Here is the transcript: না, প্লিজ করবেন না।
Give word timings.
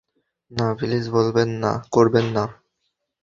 না, 0.51 0.65
প্লিজ 0.77 1.05
করবেন 1.91 2.25
না। 2.35 2.43